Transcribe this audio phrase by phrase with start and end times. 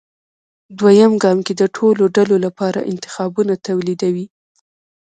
[0.79, 4.25] دویم ګام کې د ټولو ډلو لپاره انتخابونه توليدوي.